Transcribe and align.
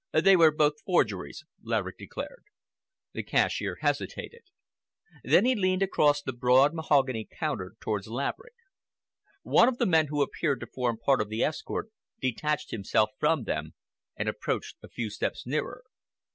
"They 0.13 0.35
were 0.35 0.49
both 0.51 0.81
forgeries," 0.83 1.45
Laverick 1.61 1.99
declared. 1.99 2.45
The 3.13 3.21
cashier 3.21 3.77
hesitated. 3.81 4.41
Then 5.23 5.45
he 5.45 5.53
leaned 5.53 5.83
across 5.83 6.23
the 6.23 6.33
broad 6.33 6.73
mahogany 6.73 7.27
counter 7.31 7.75
towards 7.79 8.07
Laverick. 8.07 8.55
One 9.43 9.67
of 9.67 9.77
the 9.77 9.85
men 9.85 10.07
who 10.07 10.23
appeared 10.23 10.59
to 10.61 10.65
form 10.73 10.97
part 10.97 11.21
of 11.21 11.29
the 11.29 11.43
escort 11.43 11.91
detached 12.19 12.71
himself 12.71 13.11
from 13.19 13.43
them 13.43 13.75
and 14.17 14.27
approached 14.27 14.77
a 14.81 14.89
few 14.89 15.11
steps 15.11 15.45
nearer. 15.45 15.83